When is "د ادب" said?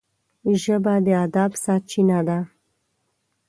1.05-1.51